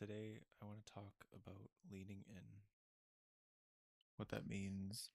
[0.00, 2.42] Today, I want to talk about leaning in.
[4.16, 5.10] What that means,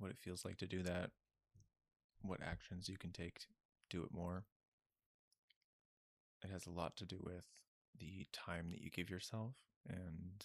[0.00, 1.12] what it feels like to do that,
[2.20, 3.46] what actions you can take to
[3.88, 4.42] do it more.
[6.42, 7.44] It has a lot to do with
[7.96, 9.54] the time that you give yourself
[9.88, 10.44] and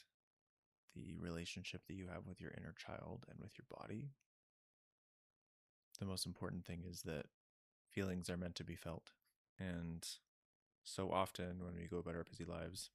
[0.96, 4.12] the relationship that you have with your inner child and with your body.
[6.00, 7.26] The most important thing is that
[7.90, 9.14] feelings are meant to be felt.
[9.60, 10.08] And
[10.84, 12.92] so often when we go about our busy lives,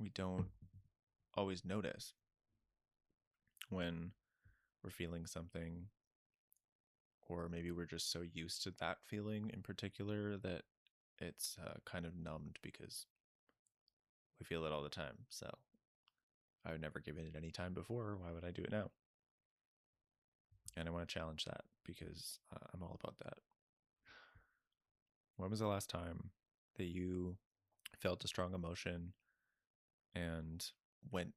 [0.00, 0.46] we don't
[1.34, 2.14] always notice
[3.68, 4.12] when
[4.82, 5.86] we're feeling something,
[7.28, 10.62] or maybe we're just so used to that feeling in particular that
[11.18, 13.06] it's uh, kind of numbed because
[14.38, 15.18] we feel it all the time.
[15.28, 15.48] So
[16.64, 18.16] I've never given it any time before.
[18.16, 18.90] Why would I do it now?
[20.76, 23.34] And I want to challenge that because uh, I'm all about that.
[25.36, 26.30] When was the last time
[26.76, 27.36] that you
[27.98, 29.12] felt a strong emotion
[30.14, 30.64] and
[31.10, 31.34] went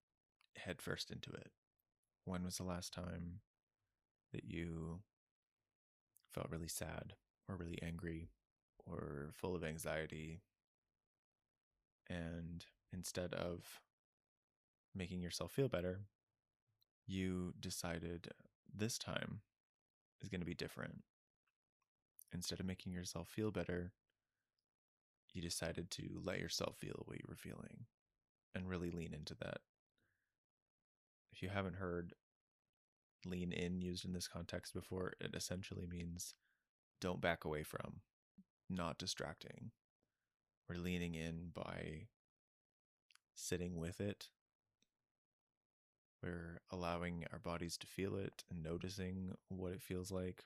[0.56, 1.52] headfirst into it?
[2.26, 3.40] When was the last time
[4.32, 5.02] that you
[6.34, 7.14] felt really sad
[7.48, 8.30] or really angry
[8.86, 10.42] or full of anxiety?
[12.10, 13.82] And instead of
[14.96, 16.02] making yourself feel better,
[17.06, 18.30] you decided
[18.74, 19.42] this time
[20.22, 21.04] is going to be different.
[22.34, 23.92] Instead of making yourself feel better,
[25.34, 27.86] you decided to let yourself feel what you were feeling
[28.56, 29.60] and really lean into that.
[31.32, 32.14] If you haven't heard
[33.26, 36.36] lean in used in this context before, it essentially means
[37.02, 38.02] don't back away from,
[38.70, 39.72] not distracting.
[40.70, 42.08] We're leaning in by
[43.36, 44.30] sitting with it.
[46.22, 50.46] We're allowing our bodies to feel it and noticing what it feels like.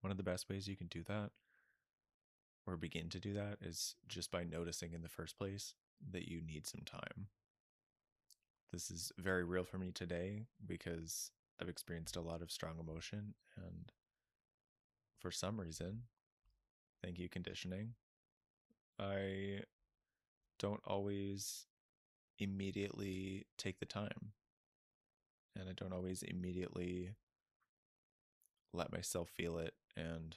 [0.00, 1.30] One of the best ways you can do that
[2.66, 5.74] or begin to do that is just by noticing in the first place
[6.10, 7.28] that you need some time.
[8.72, 13.34] This is very real for me today because I've experienced a lot of strong emotion
[13.56, 13.92] and
[15.20, 16.02] for some reason,
[17.02, 17.94] thank you conditioning,
[18.98, 19.60] I
[20.58, 21.66] don't always
[22.38, 24.32] immediately take the time.
[25.56, 27.12] And I don't always immediately
[28.72, 29.74] let myself feel it.
[29.96, 30.36] And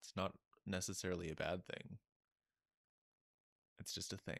[0.00, 0.32] it's not
[0.66, 1.98] necessarily a bad thing,
[3.84, 4.38] it's just a thing.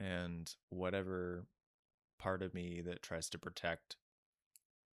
[0.00, 1.44] And whatever
[2.18, 3.96] part of me that tries to protect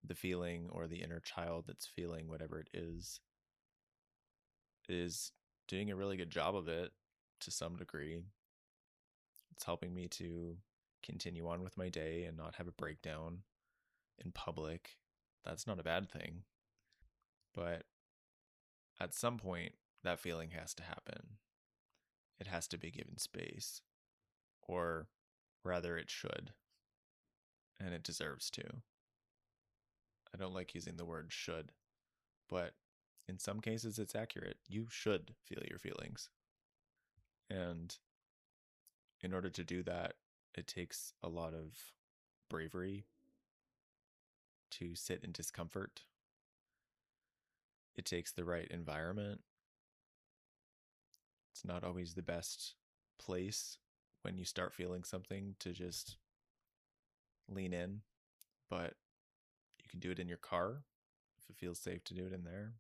[0.06, 3.22] the feeling or the inner child that's feeling whatever it is
[4.90, 5.32] is
[5.70, 6.92] doing a really good job of it
[7.40, 8.20] to some degree.
[9.54, 10.58] It's helping me to
[11.02, 13.44] continue on with my day and not have a breakdown
[14.24, 14.98] in public.
[15.46, 16.42] That's not a bad thing.
[17.56, 17.84] But
[19.00, 19.72] at some point,
[20.04, 21.38] that feeling has to happen.
[22.40, 23.82] It has to be given space.
[24.62, 25.08] Or
[25.64, 26.52] rather, it should.
[27.80, 28.64] And it deserves to.
[30.34, 31.72] I don't like using the word should,
[32.50, 32.74] but
[33.28, 34.58] in some cases, it's accurate.
[34.68, 36.30] You should feel your feelings.
[37.50, 37.98] And
[39.22, 40.14] in order to do that,
[40.56, 41.94] it takes a lot of
[42.50, 43.06] bravery
[44.72, 46.04] to sit in discomfort.
[47.96, 49.42] It takes the right environment.
[51.60, 52.76] It's not always the best
[53.22, 53.80] place
[54.22, 56.16] when you start feeling something to just
[57.50, 58.00] lean in,
[58.70, 58.94] but
[59.84, 60.84] you can do it in your car
[61.38, 62.76] if it feels safe to do it in there.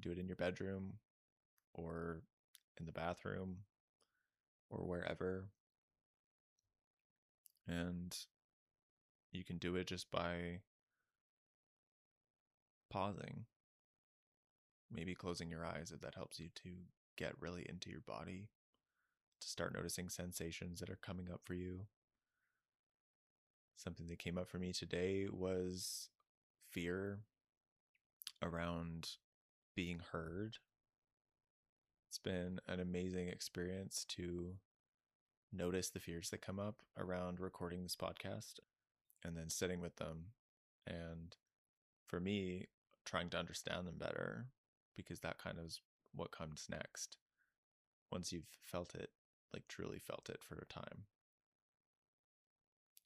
[0.00, 0.94] Do it in your bedroom
[1.74, 2.22] or
[2.80, 3.58] in the bathroom
[4.70, 5.50] or wherever.
[7.68, 8.16] And
[9.30, 10.60] you can do it just by
[12.88, 13.44] pausing,
[14.90, 16.70] maybe closing your eyes if that helps you to
[17.16, 18.48] get really into your body,
[19.40, 21.86] to start noticing sensations that are coming up for you.
[23.76, 26.08] Something that came up for me today was
[26.70, 27.20] fear
[28.42, 29.10] around
[29.74, 30.58] being heard
[32.16, 34.54] it's been an amazing experience to
[35.52, 38.54] notice the fears that come up around recording this podcast
[39.22, 40.28] and then sitting with them.
[40.86, 41.36] And
[42.06, 42.68] for me,
[43.04, 44.46] trying to understand them better
[44.96, 45.82] because that kind of is
[46.16, 47.16] what comes next
[48.10, 49.10] once you've felt it,
[49.52, 51.04] like truly felt it for a time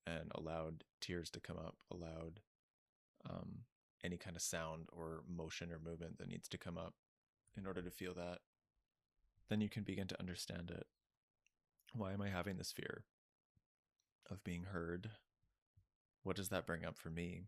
[0.06, 2.40] and allowed tears to come up, allowed
[3.28, 3.60] um,
[4.02, 6.94] any kind of sound or motion or movement that needs to come up
[7.56, 8.38] in order to feel that
[9.50, 10.86] then you can begin to understand it.
[11.92, 13.04] Why am I having this fear
[14.30, 15.10] of being heard?
[16.22, 17.42] What does that bring up for me?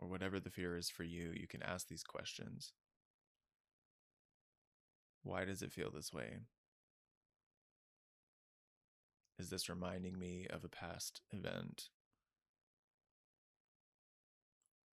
[0.00, 2.72] Or whatever the fear is for you, you can ask these questions.
[5.28, 6.38] Why does it feel this way?
[9.38, 11.90] Is this reminding me of a past event?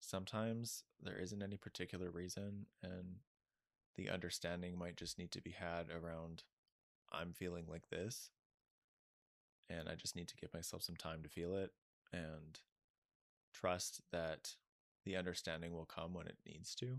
[0.01, 3.19] Sometimes there isn't any particular reason, and
[3.95, 6.43] the understanding might just need to be had around
[7.13, 8.29] I'm feeling like this,
[9.69, 11.71] and I just need to give myself some time to feel it
[12.11, 12.59] and
[13.53, 14.55] trust that
[15.05, 16.97] the understanding will come when it needs to.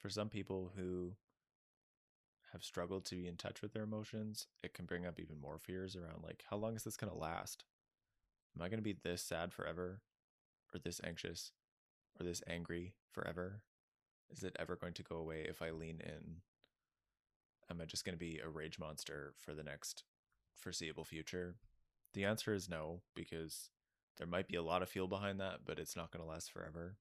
[0.00, 1.12] For some people who
[2.52, 5.58] have struggled to be in touch with their emotions, it can bring up even more
[5.58, 7.64] fears around like, how long is this going to last?
[8.56, 10.00] Am I going to be this sad forever?
[10.74, 11.52] Or this anxious?
[12.18, 13.62] Or this angry forever?
[14.30, 16.36] Is it ever going to go away if I lean in?
[17.70, 20.04] Am I just going to be a rage monster for the next
[20.56, 21.56] foreseeable future?
[22.14, 23.70] The answer is no, because
[24.16, 26.50] there might be a lot of fuel behind that, but it's not going to last
[26.50, 26.96] forever.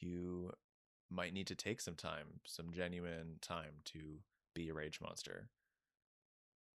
[0.00, 0.52] You
[1.10, 4.18] might need to take some time, some genuine time to
[4.54, 5.48] be a rage monster.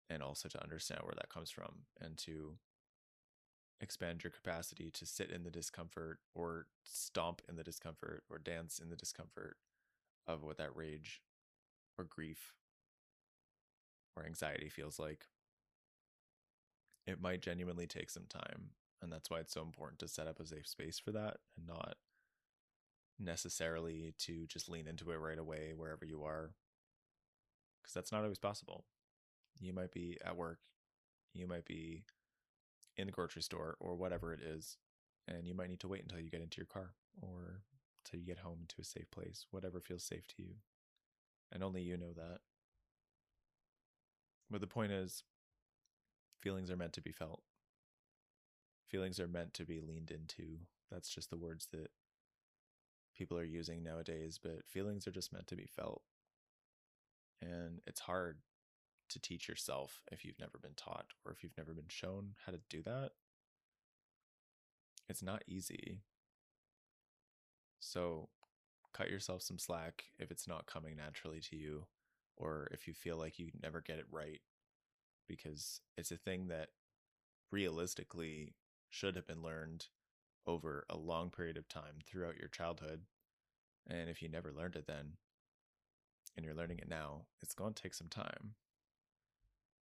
[0.08, 2.54] And also to understand where that comes from and to
[3.80, 8.78] expand your capacity to sit in the discomfort or stomp in the discomfort or dance
[8.78, 9.56] in the discomfort
[10.26, 11.22] of what that rage
[11.96, 12.52] or grief
[14.16, 15.26] or anxiety feels like.
[17.06, 18.70] It might genuinely take some time.
[19.02, 21.66] And that's why it's so important to set up a safe space for that and
[21.66, 21.96] not
[23.20, 26.52] necessarily to just lean into it right away wherever you are.
[27.82, 28.84] Because that's not always possible.
[29.60, 30.58] You might be at work,
[31.34, 32.04] you might be
[32.96, 34.78] in the grocery store or whatever it is,
[35.28, 37.62] and you might need to wait until you get into your car or
[38.04, 40.54] until you get home to a safe place, whatever feels safe to you.
[41.52, 42.38] And only you know that.
[44.50, 45.22] But the point is,
[46.40, 47.42] feelings are meant to be felt.
[48.88, 50.60] Feelings are meant to be leaned into.
[50.90, 51.90] That's just the words that
[53.20, 56.00] people are using nowadays, but feelings are just meant to be felt.
[57.42, 58.38] And it's hard
[59.10, 62.52] to teach yourself if you've never been taught or if you've never been shown how
[62.52, 63.10] to do that.
[65.10, 65.98] It's not easy.
[67.78, 68.30] So
[68.94, 71.84] cut yourself some slack if it's not coming naturally to you
[72.38, 74.40] or if you feel like you never get it right
[75.28, 76.68] because it's a thing that
[77.52, 78.54] realistically
[78.88, 79.88] should have been learned
[80.46, 83.02] over a long period of time throughout your childhood.
[83.88, 85.14] And if you never learned it then,
[86.36, 88.54] and you're learning it now, it's going to take some time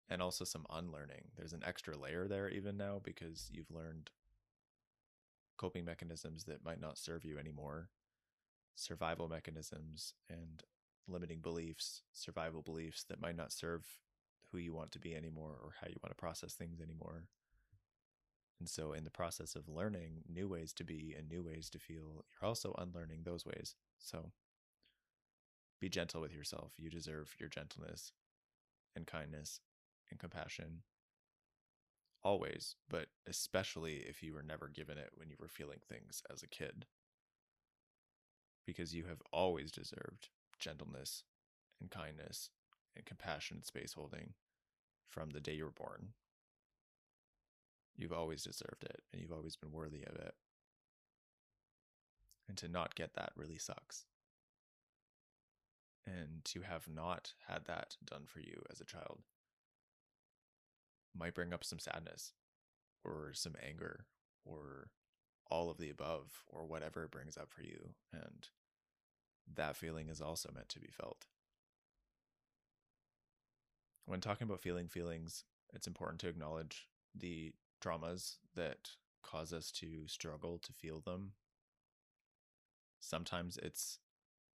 [0.09, 1.25] and also some unlearning.
[1.37, 4.11] There's an extra layer there even now because you've learned
[5.59, 7.91] coping mechanisms that might not serve you anymore,
[8.75, 10.63] survival mechanisms and
[11.07, 13.85] limiting beliefs, survival beliefs that might not serve
[14.51, 17.25] who you want to be anymore or how you want to process things anymore.
[18.61, 21.79] And so, in the process of learning new ways to be and new ways to
[21.79, 23.77] feel, you're also unlearning those ways.
[23.99, 24.33] So,
[25.81, 26.73] be gentle with yourself.
[26.79, 28.13] You deserve your gentleness
[28.97, 29.61] and kindness
[30.11, 30.83] and compassion
[32.23, 36.43] always, but especially if you were never given it when you were feeling things as
[36.43, 36.87] a kid.
[38.67, 40.29] Because you have always deserved
[40.59, 41.25] gentleness
[41.81, 42.51] and kindness
[42.97, 44.35] and compassionate space holding
[45.09, 46.15] from the day you were born.
[47.99, 50.35] You've always deserved it and you've always been worthy of it.
[52.49, 54.05] And to not get that really sucks.
[56.07, 59.19] And to have not had that done for you as a child
[61.15, 62.33] might bring up some sadness
[63.05, 64.07] or some anger
[64.45, 64.91] or
[65.51, 67.91] all of the above or whatever it brings up for you.
[68.13, 68.49] And
[69.53, 71.27] that feeling is also meant to be felt.
[74.07, 78.91] When talking about feeling feelings, it's important to acknowledge the traumas that
[79.23, 81.33] cause us to struggle to feel them.
[83.01, 83.99] Sometimes it's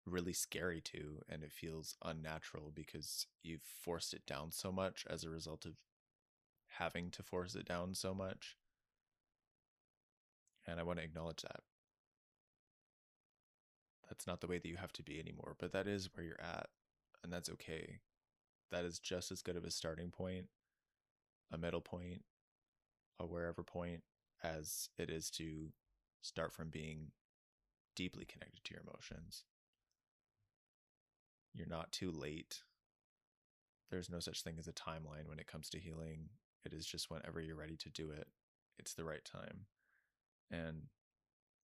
[0.06, 5.24] really scary too, and it feels unnatural because you've forced it down so much as
[5.24, 5.74] a result of
[6.68, 8.58] having to force it down so much.
[10.68, 11.62] And I want to acknowledge that.
[14.10, 16.42] That's not the way that you have to be anymore, but that is where you're
[16.42, 16.68] at,
[17.24, 18.00] and that's okay.
[18.72, 20.48] That is just as good of a starting point,
[21.51, 22.24] a middle point,
[23.20, 24.03] a wherever point
[24.43, 25.72] as it is to
[26.22, 27.12] start from being
[27.96, 29.43] deeply connected to your emotions.
[31.53, 32.63] You're not too late.
[33.91, 36.29] There's no such thing as a timeline when it comes to healing.
[36.65, 38.27] It is just whenever you're ready to do it,
[38.79, 39.65] it's the right time.
[40.50, 40.84] And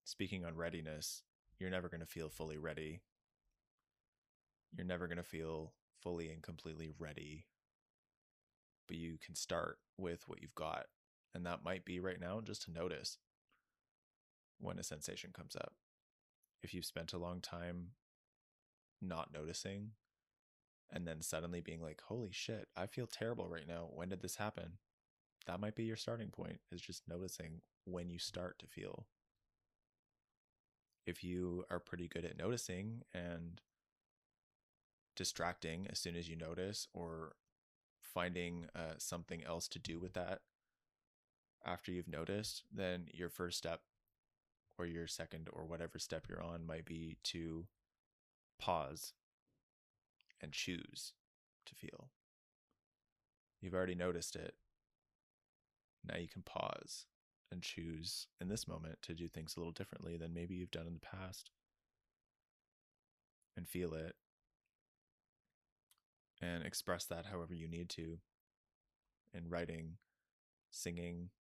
[0.05, 1.23] speaking on readiness,
[1.59, 3.01] you're never going to feel fully ready.
[4.77, 7.47] You're never going to feel fully and completely ready.
[8.87, 10.87] But you can start with what you've got.
[11.35, 13.19] And that might be right now just to notice
[14.59, 15.75] when a sensation comes up.
[16.63, 17.91] If you've spent a long time
[19.01, 19.91] not noticing
[20.91, 23.89] and then suddenly being like, holy shit, I feel terrible right now.
[23.95, 24.79] When did this happen?
[25.47, 29.07] That might be your starting point, is just noticing when you start to feel.
[31.07, 33.61] If you are pretty good at noticing and
[35.17, 37.33] distracting as soon as you notice, or
[38.03, 40.41] finding uh, something else to do with that
[41.65, 43.81] after you've noticed, then your first step
[44.79, 47.67] or your second or whatever step you're on might be to
[48.59, 49.13] pause
[50.41, 51.13] and choose
[51.67, 52.11] to feel.
[53.61, 54.55] You've already noticed it.
[56.05, 57.07] Now you can pause
[57.51, 60.87] and choose in this moment to do things a little differently than maybe you've done
[60.87, 61.51] in the past
[63.57, 64.15] and feel it
[66.41, 68.19] and express that however you need to
[69.35, 69.97] in writing,
[70.71, 71.31] singing,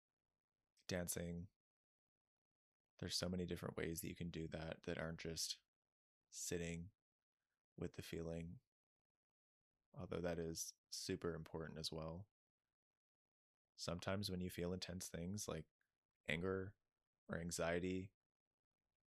[0.88, 1.46] dancing.
[2.98, 5.56] There's so many different ways that you can do that that aren't just
[6.30, 6.86] sitting
[7.78, 8.54] with the feeling,
[9.98, 12.24] although that is super important as well.
[13.76, 15.64] Sometimes when you feel intense things like
[16.28, 16.72] anger
[17.30, 18.10] or anxiety,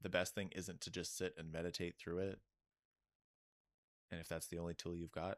[0.01, 2.39] the best thing isn't to just sit and meditate through it.
[4.09, 5.37] And if that's the only tool you've got,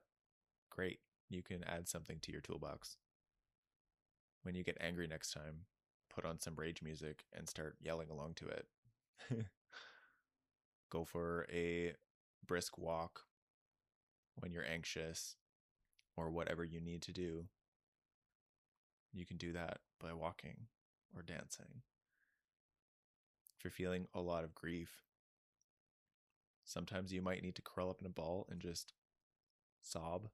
[0.69, 0.99] great.
[1.29, 2.97] You can add something to your toolbox.
[4.43, 5.65] When you get angry next time,
[6.13, 8.67] put on some rage music and start yelling along to it.
[10.91, 11.93] Go for a
[12.45, 13.21] brisk walk
[14.35, 15.35] when you're anxious
[16.15, 17.45] or whatever you need to do.
[19.11, 20.67] You can do that by walking
[21.15, 21.81] or dancing.
[23.57, 25.03] If you're feeling a lot of grief,
[26.65, 28.93] sometimes you might need to curl up in a ball and just
[29.81, 30.29] sob.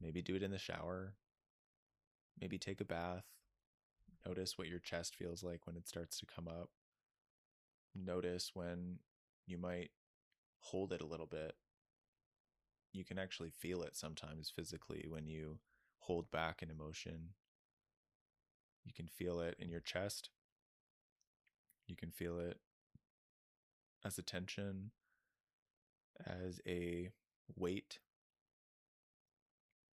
[0.00, 1.14] Maybe do it in the shower.
[2.40, 3.24] Maybe take a bath.
[4.26, 6.70] Notice what your chest feels like when it starts to come up.
[7.94, 8.98] Notice when
[9.46, 9.90] you might
[10.58, 11.54] hold it a little bit.
[12.92, 15.58] You can actually feel it sometimes physically when you
[16.00, 17.30] hold back an emotion.
[18.84, 20.30] You can feel it in your chest.
[21.86, 22.58] You can feel it
[24.04, 24.90] as a tension,
[26.26, 27.10] as a
[27.56, 27.98] weight.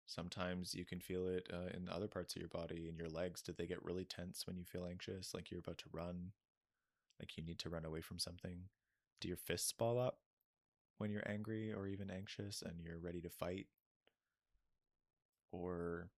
[0.09, 3.43] Sometimes you can feel it uh, in other parts of your body, in your legs.
[3.43, 6.31] Did they get really tense when you feel anxious, like you're about to run,
[7.19, 8.61] like you need to run away from something?
[9.21, 10.17] Do your fists ball up
[10.97, 13.67] when you're angry or even anxious and you're ready to fight?
[15.51, 16.09] Or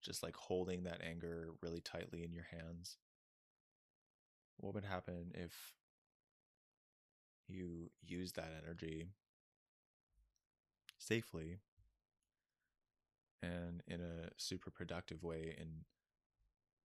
[0.00, 2.98] just like holding that anger really tightly in your hands?
[4.58, 5.74] What would happen if
[7.48, 9.08] you use that energy
[10.98, 11.58] safely
[13.44, 15.84] and in a super productive way in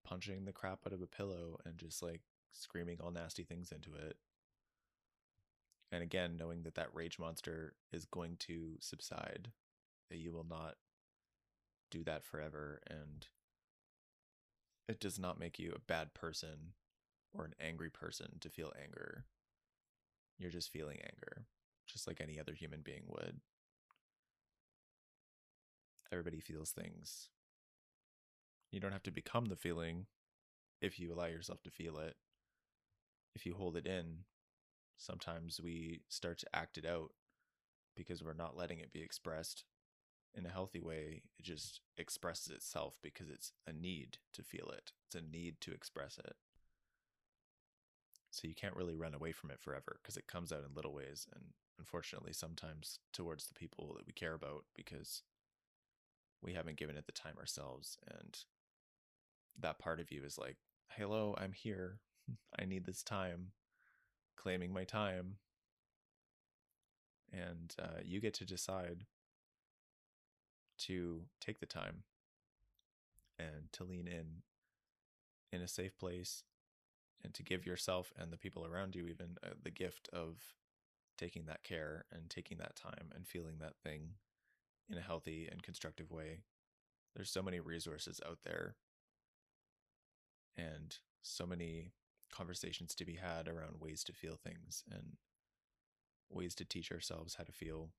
[0.05, 3.93] punching the crap out of a pillow and just like screaming all nasty things into
[3.93, 4.17] it?
[5.91, 9.49] And again, knowing that that rage monster is going to subside,
[10.09, 10.75] that you will not
[11.89, 12.81] do that forever.
[12.87, 13.27] And
[14.87, 16.73] it does not make you a bad person
[17.33, 19.25] or an angry person to feel anger.
[20.37, 21.45] You're just feeling anger,
[21.87, 23.41] just like any other human being would.
[26.11, 27.29] Everybody feels things.
[28.71, 30.05] You don't have to become the feeling
[30.81, 32.15] if you allow yourself to feel it.
[33.35, 34.25] If you hold it in,
[34.97, 37.11] sometimes we start to act it out
[37.95, 39.65] because we're not letting it be expressed
[40.33, 41.23] in a healthy way.
[41.37, 45.71] It just expresses itself because it's a need to feel it, it's a need to
[45.71, 46.35] express it.
[48.31, 50.93] So you can't really run away from it forever because it comes out in little
[50.93, 51.45] ways and
[51.79, 55.23] unfortunately sometimes towards the people that we care about because
[56.41, 58.39] we haven't given it the time ourselves and
[59.59, 60.57] that part of you is like
[60.89, 61.99] hello i'm here.
[62.59, 63.51] I need this time.
[64.37, 65.35] Claiming my time.
[67.31, 69.05] And uh, you get to decide
[70.79, 72.03] to take the time
[73.37, 74.41] and to lean in
[75.51, 76.43] in a safe place
[77.23, 80.37] and to give yourself and the people around you even uh, the gift of
[81.17, 84.11] taking that care and taking that time and feeling that thing
[84.89, 86.39] in a healthy and constructive way.
[87.15, 88.75] There's so many resources out there
[90.57, 91.91] and so many
[92.31, 95.17] conversations to be had around ways to feel things and
[96.29, 97.89] ways to teach ourselves how to feel.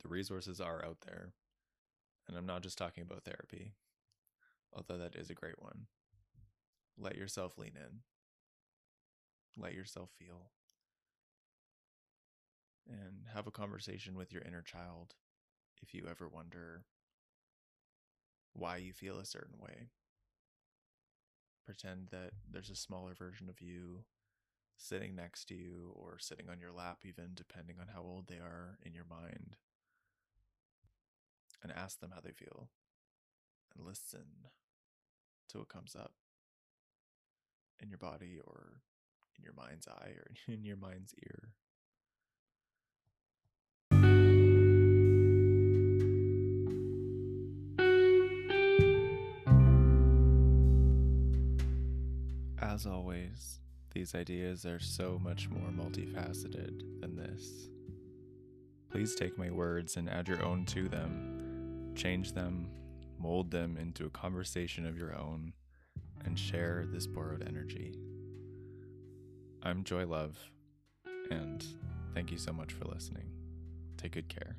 [0.00, 1.32] The resources are out there.
[2.28, 3.72] And I'm not just talking about therapy,
[4.72, 5.86] although that is a great one.
[6.96, 8.00] Let yourself lean in,
[9.56, 10.50] let yourself feel,
[12.88, 15.14] and have a conversation with your inner child
[15.82, 16.84] if you ever wonder
[18.54, 19.88] why you feel a certain way.
[21.64, 24.04] Pretend that there's a smaller version of you
[24.76, 28.36] sitting next to you or sitting on your lap, even depending on how old they
[28.36, 29.56] are in your mind,
[31.62, 32.68] and ask them how they feel
[33.76, 34.48] and listen
[35.48, 36.12] to what comes up
[37.80, 38.80] in your body or
[39.36, 41.50] in your mind's eye or in your mind's ear.
[52.72, 53.60] As always,
[53.92, 57.68] these ideas are so much more multifaceted than this.
[58.90, 62.70] Please take my words and add your own to them, change them,
[63.18, 65.52] mold them into a conversation of your own,
[66.24, 67.92] and share this borrowed energy.
[69.62, 70.38] I'm Joy Love,
[71.30, 71.62] and
[72.14, 73.28] thank you so much for listening.
[73.98, 74.56] Take good care.